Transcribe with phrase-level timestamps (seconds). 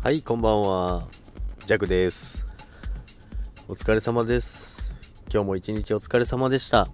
[0.00, 1.08] はい、こんばんは。
[1.66, 2.46] ジャクです。
[3.66, 4.92] お疲れ様です。
[5.28, 6.88] 今日も一日お疲れ様でした。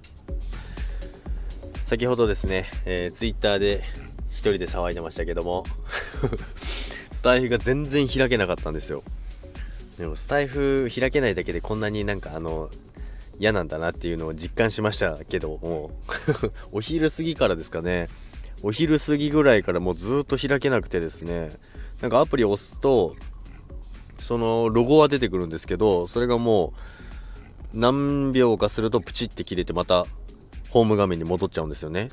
[1.82, 3.84] 先ほどですね、えー、ツイッターで
[4.30, 5.64] 一人で騒いでましたけども、
[7.12, 9.04] スタイフが全然開けなかったんですよ。
[9.98, 12.70] でもスタイフ開けないだけでこんなになんかあの、
[13.38, 15.90] 嫌なんだなっていうのを実感しましたけども、
[16.72, 18.08] お昼過ぎからですかね、
[18.62, 21.50] お昼過ぎぐらいからもうずっと開けなくてですね、
[22.00, 23.16] なんかアプリを押すと、
[24.20, 26.72] そのロゴは出てくるんですけど、それがも
[27.74, 30.06] う何秒かするとプチって切れてまた
[30.70, 32.08] ホーム画面に戻っちゃうんですよね。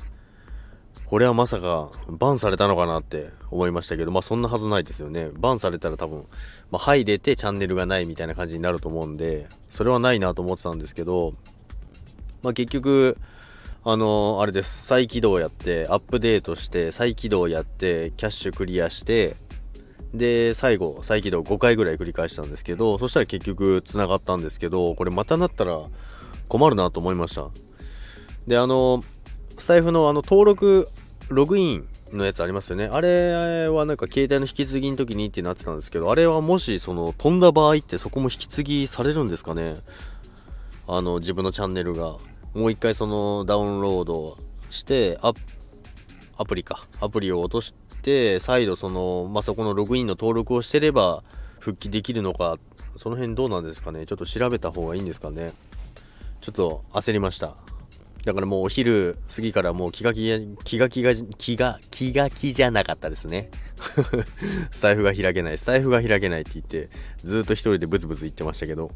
[1.06, 5.28] これはまさかバンされたのかなって思いましたけど、まあそんなはずないですよね。
[5.34, 6.24] バンされたら多分、
[6.70, 11.34] まあ、入れてチャンネルがないみたいな感じになると思うんで、それはないなと思ってたんですけど、
[12.42, 13.18] まあ結局、
[13.84, 14.86] あのあれです。
[14.86, 19.36] 再起動やって、アップデートして、再起動やって、キャッシュクリアして、
[20.14, 25.80] で、最後、再起動5回ぐらい繰り返したんですけど、そしたら結局繋がったんですけど、これまたなったら
[26.48, 27.48] 困るなと思いました。
[28.46, 29.02] で、あの、
[29.58, 30.88] スタイフのあの登録、
[31.28, 32.86] ログインのやつありますよね。
[32.86, 39.76] あれはなんか携帯の引き継ぎの時にってなってたんですけど、あれはもしその飛んだ場合ってそこも引き継ぎされるんですかね
[40.86, 42.16] あの自分のチャンネルが。
[42.54, 44.36] もう一回そのダウンロード
[44.68, 45.36] して、アッ
[46.42, 46.86] アプリか。
[47.00, 51.22] アプリを落として、再度その、まあ、そこのログインの登録をしてれば
[51.60, 52.58] 復帰できるのか、
[52.96, 54.06] その辺どうなんですかね。
[54.06, 55.52] ちょっと調べた方がいいんですかね。
[56.40, 57.56] ちょっと焦りました。
[58.24, 63.50] だからもうお昼過ぎからもう気が気が、気が気が、気が、気が気じゃなかったですね。
[64.70, 66.88] スタイフが開けない、スタイフが開けないって言って、
[67.22, 68.90] ずっと一人でブツブツ言ってましたけど、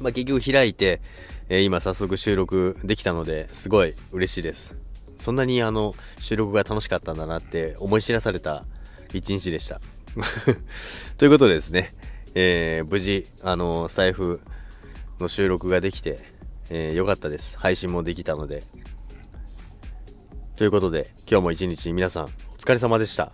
[0.00, 1.00] まあ結局開いて、
[1.48, 4.76] えー今早速収録できたので、すごい嬉しいです。
[5.18, 8.64] そんなにあの、収録が楽しかったんだなって思い知らされた
[9.12, 9.80] 一日でした。
[11.16, 11.94] ということでですね、
[12.34, 14.40] えー無事、あの、スタイフ
[15.20, 16.18] の収録ができて、
[16.70, 17.58] えーよかったです。
[17.58, 18.62] 配信もできたので。
[20.56, 22.28] ということで、今日も一日皆さんお
[22.58, 23.32] 疲れ様でした。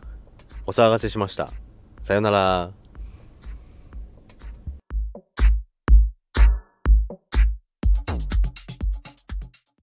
[0.67, 1.51] お騒がせしました。
[2.03, 2.84] さよなら。